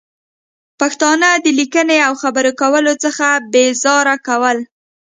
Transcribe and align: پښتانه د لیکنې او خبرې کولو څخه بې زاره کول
پښتانه 0.79 1.29
د 1.43 1.45
لیکنې 1.59 1.97
او 2.07 2.13
خبرې 2.21 2.51
کولو 2.61 2.93
څخه 3.03 3.27
بې 3.51 3.65
زاره 3.83 4.15
کول 4.27 4.57